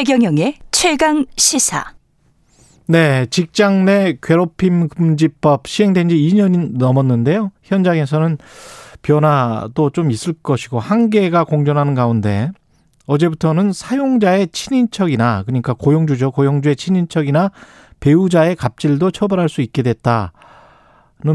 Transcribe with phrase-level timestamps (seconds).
[0.00, 1.92] 최경영의 최강 시사.
[2.86, 7.52] 네, 직장 내 괴롭힘 금지법 시행된 지 2년이 넘었는데요.
[7.62, 8.38] 현장에서는
[9.02, 12.50] 변화도 좀 있을 것이고 한계가 공존하는 가운데
[13.04, 16.30] 어제부터는 사용자의 친인척이나 그러니까 고용주죠.
[16.30, 17.50] 고용주의 친인척이나
[18.00, 20.30] 배우자의 갑질도 처벌할 수 있게 됐다는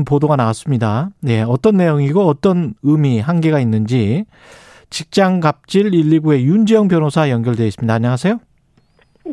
[0.08, 1.12] 보도가 나왔습니다.
[1.22, 4.26] 네, 어떤 내용이고 어떤 의미, 한계가 있는지
[4.90, 7.94] 직장 갑질 119의 윤재영 변호사 연결되어 있습니다.
[7.94, 8.40] 안녕하세요.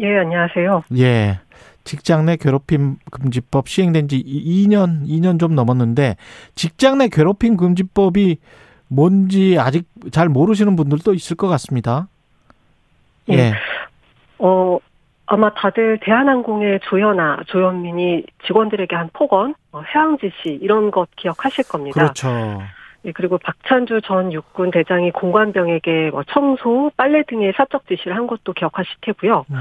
[0.01, 0.85] 예, 안녕하세요.
[0.99, 1.39] 예.
[1.85, 6.17] 직장 내 괴롭힘 금지법 시행된 지 2년, 2년 좀 넘었는데
[6.55, 8.39] 직장 내 괴롭힘 금지법이
[8.89, 12.09] 뭔지 아직 잘 모르시는 분들도 있을 것 같습니다.
[13.31, 13.35] 예.
[13.35, 13.53] 예.
[14.39, 14.79] 어,
[15.27, 21.95] 아마 다들 대한항공의 조연아, 조현민이 직원들에게 한 폭언, 어, 해양 지시 이런 것 기억하실 겁니다.
[21.95, 22.61] 그렇죠.
[23.05, 28.53] 예, 그리고 박찬주 전 육군 대장이 공관병에게 뭐 청소, 빨래 등의 사적 지시를 한 것도
[28.53, 29.44] 기억하실 테고요.
[29.50, 29.56] 음.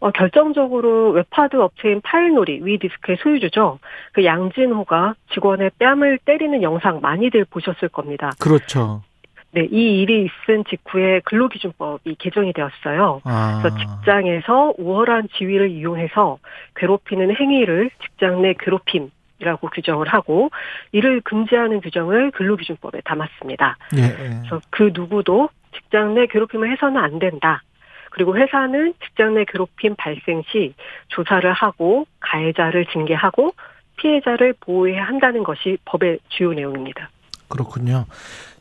[0.00, 3.78] 어, 결정적으로 웹하드 업체인 파일노리 위디스크의 소유주죠.
[4.12, 8.30] 그 양진호가 직원의 뺨을 때리는 영상 많이들 보셨을 겁니다.
[8.38, 9.02] 그렇죠.
[9.50, 13.22] 네, 이 일이 있은 직후에 근로기준법이 개정이 되었어요.
[13.24, 13.60] 아.
[13.62, 16.38] 그래서 직장에서 우월한 지위를 이용해서
[16.76, 19.10] 괴롭히는 행위를 직장 내 괴롭힘
[19.40, 20.50] 이라고 규정을 하고
[20.92, 23.76] 이를 금지하는 규정을 근로기준법에 담았습니다.
[23.96, 24.14] 예, 예.
[24.16, 27.62] 그래서 그 누구도 직장 내 괴롭힘을 해서는 안 된다.
[28.10, 30.74] 그리고 회사는 직장 내 괴롭힘 발생 시
[31.08, 33.52] 조사를 하고 가해자를 징계하고
[33.96, 37.10] 피해자를 보호해야 한다는 것이 법의 주요 내용입니다.
[37.48, 38.06] 그렇군요.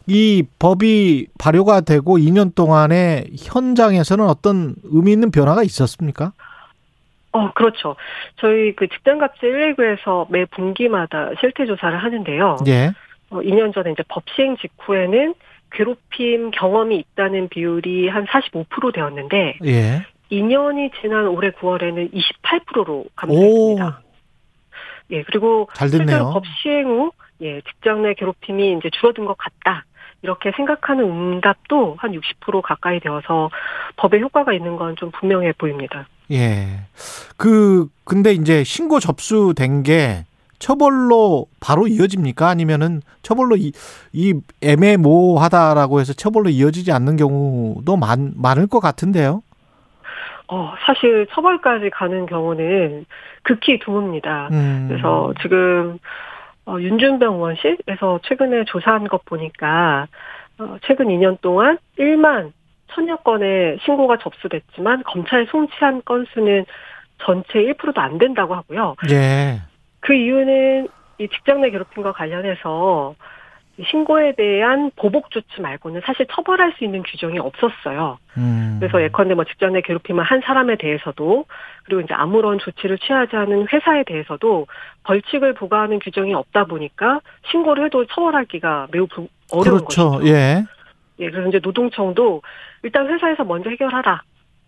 [0.07, 6.33] 이 법이 발효가 되고 2년 동안에 현장에서는 어떤 의미 있는 변화가 있었습니까?
[7.31, 7.95] 어, 그렇죠.
[8.37, 12.57] 저희 그 직장갑질 119에서 매 분기마다 실태 조사를 하는데요.
[12.67, 12.91] 예.
[13.29, 15.33] 어, 2년 전에 이제 법 시행 직후에는
[15.71, 20.05] 괴롭힘 경험이 있다는 비율이 한 45% 되었는데 예.
[20.31, 24.01] 2년이 지난 올해 9월에는 28%로 감소했습니다.
[25.11, 26.31] 예, 그리고 잘 됐네요.
[26.33, 27.11] 법 시행 후
[27.41, 29.85] 예, 직장 내 괴롭힘이 이제 줄어든 것 같다.
[30.23, 33.49] 이렇게 생각하는 응답도 한 60% 가까이 되어서
[33.97, 36.07] 법의 효과가 있는 건 좀 분명해 보입니다.
[36.31, 36.67] 예.
[37.37, 40.25] 그 근데 이제 신고 접수된 게
[40.59, 42.47] 처벌로 바로 이어집니까?
[42.47, 43.71] 아니면은 처벌로 이,
[44.11, 49.43] 이 애매모호하다라고 해서 처벌로 이어지지 않는 경우도 많, 많을 것 같은데요?
[50.49, 53.05] 어, 사실 처벌까지 가는 경우는
[53.43, 54.51] 극히 드뭅니다.
[54.51, 54.85] 음.
[54.87, 55.99] 그래서 지금,
[56.65, 60.07] 어, 윤준병 의원실에서 최근에 조사한 것 보니까,
[60.59, 62.51] 어, 최근 2년 동안 1만
[62.93, 66.65] 천여 건의 신고가 접수됐지만 검찰에 송치한 건수는
[67.19, 68.95] 전체 1%도 안 된다고 하고요.
[69.11, 69.61] 예.
[69.99, 70.87] 그 이유는
[71.19, 73.15] 이 직장 내 괴롭힘과 관련해서
[73.85, 78.17] 신고에 대한 보복 조치 말고는 사실 처벌할 수 있는 규정이 없었어요.
[78.37, 78.77] 음.
[78.79, 81.45] 그래서 예컨대 뭐 직장 내 괴롭힘을 한 사람에 대해서도
[81.83, 84.65] 그리고 이제 아무런 조치를 취하지 않은 회사에 대해서도
[85.03, 87.19] 벌칙을 부과하는 규정이 없다 보니까
[87.51, 89.07] 신고를 해도 처벌하기가 매우
[89.51, 90.11] 어려운 그렇죠.
[90.11, 90.27] 것이죠.
[90.27, 90.63] 예.
[91.19, 92.41] 예, 그래서 이제 노동청도
[92.87, 94.21] 일단 회사에서 먼저 해결하라.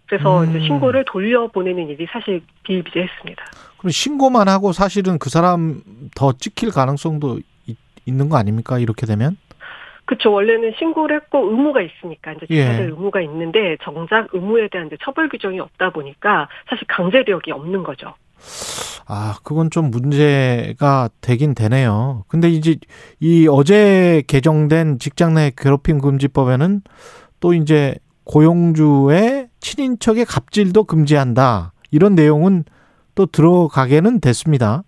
[0.07, 0.50] 그래서 음.
[0.50, 3.46] 이제 신고를 돌려보내는 일이 사실 비일비재했습니다.
[3.78, 5.81] 그럼 신고만 하고 사실은 그 사람
[6.16, 8.78] 더 찍힐 가능성도 있, 있는 거 아닙니까?
[8.78, 9.38] 이렇게 되면?
[10.03, 10.34] 그렇죠.
[10.34, 12.84] 원래는 신고를 했고 의무가 있으니까 이제 지켜야 예.
[12.85, 18.16] 의무가 있는데 정작 의무에 대한 이제 처벌 규정이 없다 보니까 사실 강제력이 없는 거죠.
[19.08, 22.25] 아, 그건 좀 문제가 되긴 되네요.
[22.28, 22.78] 근데 이제
[23.19, 26.81] 이 어제 개정된 직장 내 괴롭힘 금지법에는
[27.40, 27.96] 또 이제
[28.29, 31.73] 고용주의 친인척의 갑질도 금지한다.
[31.90, 32.63] 이런 내용은
[33.16, 34.84] 또 들어가게는 됐습니다.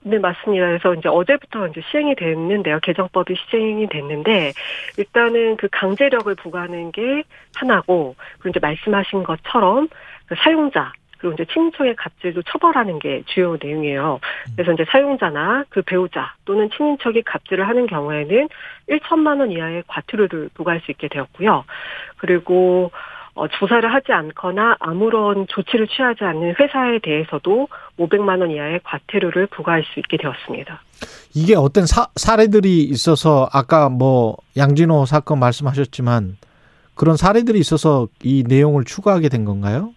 [0.00, 0.64] 네, 맞습니다.
[0.66, 2.80] 그래서 이제 어제부터 이제 시행이 됐는데요.
[2.82, 4.54] 개정법이 시행이 됐는데,
[4.96, 7.24] 일단은 그 강제력을 부과하는 게
[7.56, 9.88] 하나고, 그리고 이제 말씀하신 것처럼
[10.24, 14.20] 그 사용자, 그리고 이제 친인척의 갑질도 처벌하는 게 주요 내용이에요.
[14.56, 18.48] 그래서 이제 사용자나 그 배우자 또는 친인척이 갑질을 하는 경우에는
[18.88, 21.64] 1천만 원 이하의 과태료를 부과할 수 있게 되었고요.
[22.18, 22.90] 그리고
[23.38, 29.84] 어, 조사를 하지 않거나 아무런 조치를 취하지 않는 회사에 대해서도 500만 원 이하의 과태료를 부과할
[29.84, 30.82] 수 있게 되었습니다.
[31.36, 36.36] 이게 어떤 사, 사례들이 있어서 아까 뭐 양진호 사건 말씀하셨지만
[36.96, 39.92] 그런 사례들이 있어서 이 내용을 추가하게 된 건가요?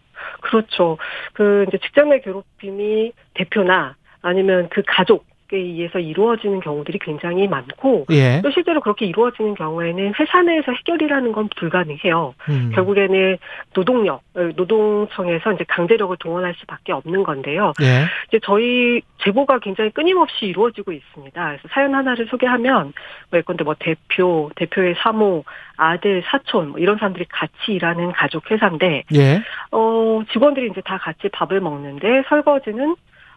[0.51, 0.98] 그렇죠.
[1.33, 8.06] 그 이제 직장 내 괴롭힘이 대표나 아니면 그 가족 에 의해서 이루어지는 경우들이 굉장히 많고
[8.12, 8.42] 예.
[8.42, 12.33] 또 실제로 그렇게 이루어지는 경우에는 회사 내에서 해결이라는 건 불가능해요.
[12.50, 12.71] 음.
[12.74, 13.38] 결국에는
[13.74, 17.74] 노동력, 어, 노동청에서 이제 강제력을 동원할 수밖에 없는 건데요.
[17.81, 18.06] 예.
[18.27, 21.45] 이제 저희 제보가 굉장히 끊임없이 이루어지고 있습니다.
[21.45, 22.94] 그래서 사연 하나를 소개하면
[23.30, 25.44] 뭐 예컨대 뭐 대표, 대표의 사모,
[25.77, 29.42] 아들, 사촌 뭐 이런 사람들이 같이 일하는 가족 회사인데 예.
[29.71, 32.95] 어, 직원들이 이제 다 같이 밥을 먹는데 설거지는 어,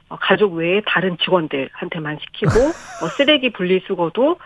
[0.08, 2.52] 가족 외에 다른 직원들한테만 시키고
[3.00, 4.38] 뭐 쓰레기 분리수거도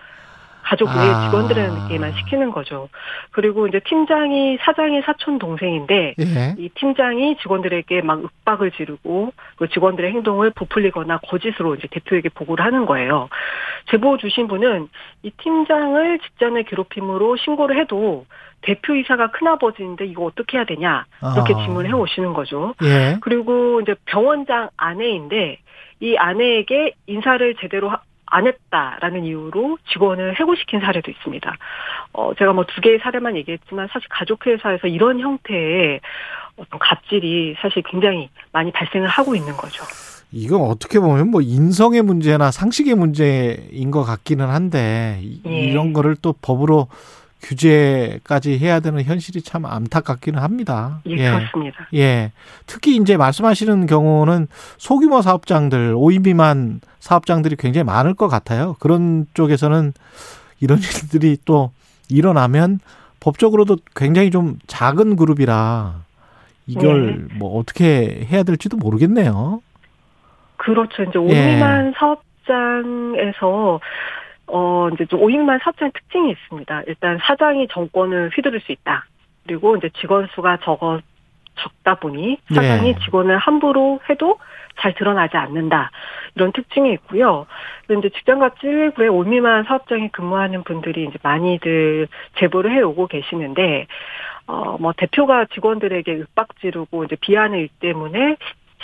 [0.68, 1.24] 가족 외 아.
[1.30, 2.90] 직원들에게만 시키는 거죠.
[3.30, 6.54] 그리고 이제 팀장이 사장의 사촌 동생인데 예.
[6.58, 12.84] 이 팀장이 직원들에게 막 윽박을 지르고 그 직원들의 행동을 부풀리거나 거짓으로 이제 대표에게 보고를 하는
[12.84, 13.30] 거예요.
[13.90, 14.88] 제보 주신 분은
[15.22, 18.26] 이 팀장을 직장 내 괴롭힘으로 신고를 해도
[18.60, 21.58] 대표 이사가 큰아버지인데 이거 어떻게 해야 되냐 이렇게 아.
[21.64, 22.74] 질문을 해 오시는 거죠.
[22.82, 23.16] 예.
[23.22, 25.60] 그리고 이제 병원장 아내인데
[26.00, 31.56] 이 아내에게 인사를 제대로 하- 안 했다라는 이유로 직원을 해고시킨 사례도 있습니다.
[32.12, 36.00] 어, 제가 뭐 두 개의 사례만 얘기했지만 사실 가족회사에서 이런 형태의
[36.56, 39.84] 어떤 갑질이 사실 굉장히 많이 발생을 하고 있는 거죠.
[40.30, 45.50] 이건 어떻게 보면 뭐 인성의 문제나 상식의 문제인 것 같기는 한데 이- 예.
[45.70, 46.88] 이런 거를 또 법으로
[47.42, 51.00] 규제까지 해야 되는 현실이 참 안타깝기는 합니다.
[51.06, 51.88] 예, 그렇습니다.
[51.94, 52.32] 예.
[52.66, 58.76] 특히 이제 말씀하시는 경우는 소규모 사업장들, 5인 미만 사업장들이 굉장히 많을 것 같아요.
[58.80, 59.92] 그런 쪽에서는
[60.60, 61.70] 이런 일들이 또
[62.10, 62.80] 일어나면
[63.20, 65.94] 법적으로도 굉장히 좀 작은 그룹이라
[66.66, 69.62] 이걸 뭐 어떻게 해야 될지도 모르겠네요.
[70.56, 71.02] 그렇죠.
[71.04, 71.52] 이제 예.
[71.52, 73.80] 오인만 사업장에서
[74.48, 76.82] 어 이제 좀 오인만 사업장 특징이 있습니다.
[76.86, 79.04] 일단 사장이 정권을 휘두를 수 있다.
[79.46, 81.00] 그리고 이제 직원 수가 적어
[81.56, 82.98] 적다 보니 사장이 네.
[83.04, 84.38] 직원을 함부로 해도
[84.80, 85.90] 잘 드러나지 않는다.
[86.34, 87.46] 이런 특징이 있고요.
[87.86, 92.08] 그런데 직장갑질 119에 올미만 사업장에 근무하는 분들이 이제 많이들
[92.38, 93.86] 제보를 해오고 계시는데,
[94.46, 98.36] 어, 뭐, 대표가 직원들에게 윽박 지르고 이제 비하는 일 때문에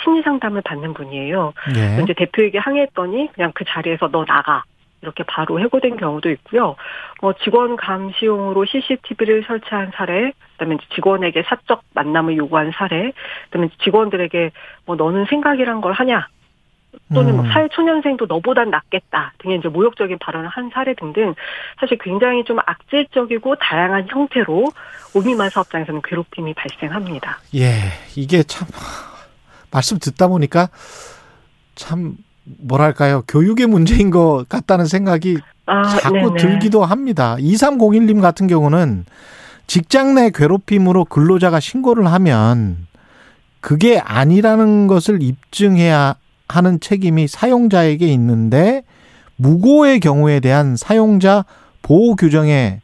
[0.03, 1.53] 심리 상담을 받는 분이에요.
[1.77, 2.03] 예.
[2.03, 4.63] 이제 대표에게 항의했더니 그냥 그 자리에서 너 나가.
[5.05, 6.75] 이렇게 바로 해고된 경우도 있고요.
[7.21, 13.13] 뭐 직원 감시용으로 CCTV를 설치한 사례, 그다음에 직원에게 사적 만남을 요구한 사례,
[13.45, 14.51] 그다음에 직원들에게
[14.85, 16.27] 뭐 너는 생각이란 걸 하냐,
[17.13, 17.51] 또는 뭐 음.
[17.51, 21.35] 사회초년생도 너보단 낫겠다 등의 이제 모욕적인 발언을 한 사례 등등
[21.79, 24.71] 사실 굉장히 좀 악질적이고 다양한 형태로
[25.13, 27.39] 오미만 사업장에서는 괴롭힘이 발생합니다.
[27.55, 28.67] 예, 이게 참
[29.71, 30.69] 말씀 듣다 보니까
[31.75, 36.35] 참 뭐랄까요 교육의 문제인 것 같다는 생각이 아, 자꾸 네네.
[36.37, 37.35] 들기도 합니다.
[37.39, 39.05] 2301님 같은 경우는
[39.67, 42.85] 직장 내 괴롭힘으로 근로자가 신고를 하면
[43.61, 46.15] 그게 아니라는 것을 입증해야
[46.47, 48.83] 하는 책임이 사용자에게 있는데
[49.37, 51.45] 무고의 경우에 대한 사용자
[51.81, 52.81] 보호 규정에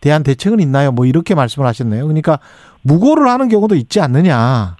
[0.00, 0.90] 대한 대책은 있나요?
[0.90, 2.02] 뭐 이렇게 말씀을 하셨네요.
[2.04, 2.38] 그러니까
[2.80, 4.76] 무고를 하는 경우도 있지 않느냐.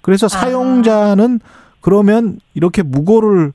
[0.00, 1.40] 그래서 사용자는
[1.80, 3.52] 그러면 이렇게 무고를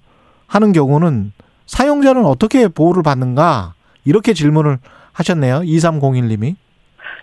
[0.54, 1.34] 하는 경우는
[1.66, 3.74] 사용자는 어떻게 보호를 받는가?
[4.06, 4.78] 이렇게 질문을
[5.14, 5.62] 하셨네요.
[5.62, 6.56] 2301님이.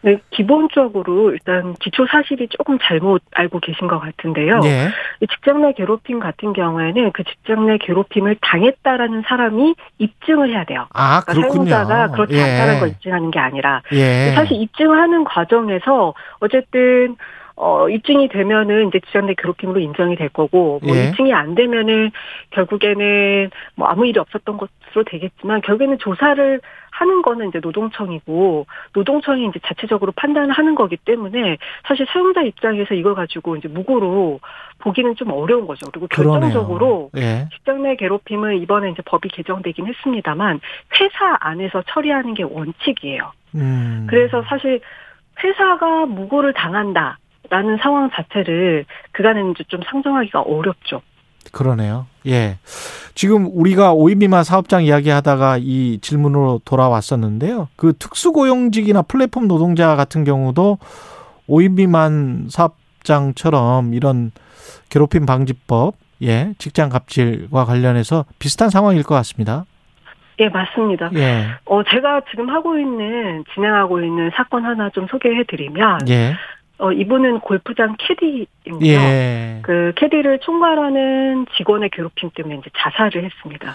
[0.02, 4.60] 네, 기본적으로 일단 기초 사실이 조금 잘못 알고 계신 것 같은데요.
[4.64, 4.88] 예.
[5.20, 10.86] 이 직장 내 괴롭힘 같은 경우에는 그 직장 내 괴롭힘을 당했다라는 사람이 입증을 해야 돼요.
[10.94, 11.70] 아, 그러니까 그렇군요.
[11.70, 12.42] 사용자가 그렇지 예.
[12.42, 14.32] 않다는 걸 입증하는 게 아니라 예.
[14.34, 17.16] 사실 입증하는 과정에서 어쨌든
[17.56, 21.08] 어 입증이 되면은 이제 직장 내 괴롭힘으로 인정이 될 거고 뭐 예.
[21.08, 22.10] 입증이 안 되면은
[22.50, 29.58] 결국에는 뭐 아무 일이 없었던 것으로 되겠지만 결국에는 조사를 하는 거는 이제 노동청이고 노동청이 이제
[29.64, 34.40] 자체적으로 판단을 하는 거기 때문에 사실 사용자 입장에서 이걸 가지고 이제 무고로
[34.80, 35.90] 보기는 좀 어려운 거죠.
[35.90, 36.08] 그리고.
[36.08, 37.48] 결정적으로 예.
[37.54, 40.60] 직장 내 괴롭힘을 이번에 이제 법이 개정되긴 했습니다만
[41.00, 43.32] 회사 안에서 처리하는 게 원칙이에요.
[43.54, 44.06] 음.
[44.08, 44.80] 그래서 사실
[45.42, 47.18] 회사가 무고를 당한다
[47.50, 51.02] 라는 상황 자체를 그간에는 좀 상정하기가 어렵죠.
[51.52, 52.06] 그러네요.
[52.26, 52.58] 예.
[53.14, 57.68] 지금 우리가 5인 미만 사업장 이야기 하다가 이 질문으로 돌아왔었는데요.
[57.76, 60.78] 그 특수고용직이나 플랫폼 노동자 같은 경우도
[61.48, 64.30] 5인 미만 사업장처럼 이런
[64.90, 69.64] 괴롭힘 방지법, 예, 직장 갑질과 관련해서 비슷한 상황일 것 같습니다.
[70.38, 71.10] 예, 맞습니다.
[71.16, 76.34] 예, 어, 제가 지금 하고 있는, 진행하고 있는 사건 하나 좀 소개해 드리면, 예,
[76.80, 78.86] 어, 이분은 골프장 캐디입니다.
[78.86, 79.58] 예.
[79.62, 83.74] 그 캐디를 총괄하는 직원의 괴롭힘 때문에 이제 자살을 했습니다.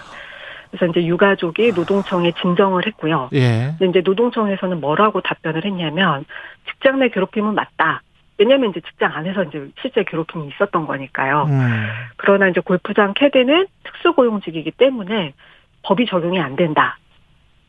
[0.70, 3.30] 그래서 이제 유가족이 노동청에 진정을 했고요.
[3.32, 3.74] 예.
[3.78, 6.24] 근데 이제 노동청에서는 뭐라고 답변을 했냐면
[6.68, 8.02] 직장 내 괴롭힘은 맞다.
[8.38, 11.44] 왜냐하면 이제 직장 안에서 이제 실제 괴롭힘이 있었던 거니까요.
[11.48, 11.86] 음.
[12.16, 15.32] 그러나 이제 골프장 캐디는 특수고용직이기 때문에
[15.82, 16.98] 법이 적용이 안 된다.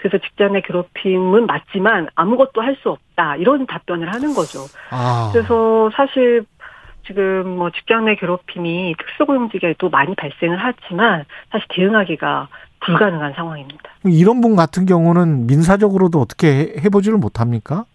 [0.09, 3.35] 그래서 직장 내 괴롭힘은 맞지만 아무것도 할 수 없다.
[3.37, 4.59] 이런 답변을 하는 거죠.
[4.91, 5.29] 아.
[5.33, 6.45] 그래서 사실
[7.05, 12.47] 지금 뭐 직장 내 괴롭힘이 특수고용직에도 많이 발생을 하지만 사실 대응하기가
[12.81, 13.81] 불가능한 상황입니다.
[14.05, 17.85] 이런 분 같은 경우는 민사적으로도 어떻게 해- 해보지를 못합니까?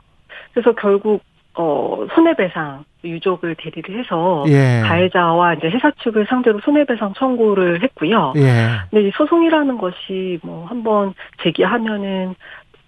[0.52, 1.22] 그래서 결국
[1.54, 4.80] 어, 손해배상 유족을 대리를 해서 예.
[4.84, 8.32] 가해자와 이제 회사 측을 상대로 손해배상 청구를 했고요.
[8.36, 8.68] 예.
[8.90, 12.34] 근데 이 소송이라는 것이 뭐 한번 제기하면은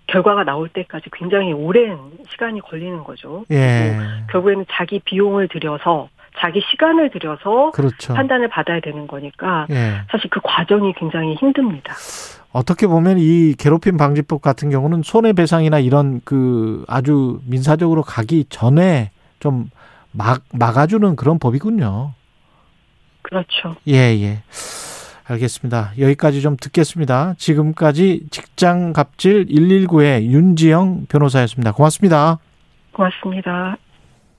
[0.06, 3.44] 결과가 나올 때까지 굉장히 오랜 시간이 걸리는 거죠.
[3.50, 3.96] 예.
[4.30, 8.14] 결국에는 자기 비용을 들여서 자기 시간을 들여서 그렇죠.
[8.14, 10.02] 판단을 받아야 되는 거니까 예.
[10.10, 11.94] 사실 그 과정이 굉장히 힘듭니다.
[12.52, 19.10] 어떻게 보면 이 괴롭힘 방지법 같은 경우는 손해배상이나 이런 그 아주 민사적으로 가기 전에
[19.40, 19.70] 좀
[20.12, 22.12] 막, 막아주는 그런 법이군요.
[23.22, 23.76] 그렇죠.
[23.88, 24.42] 예, 예.
[25.26, 25.92] 알겠습니다.
[25.98, 27.34] 여기까지 좀 듣겠습니다.
[27.38, 31.72] 지금까지 직장 갑질 119의 윤지영 변호사였습니다.
[31.72, 32.38] 고맙습니다.
[32.92, 33.76] 고맙습니다.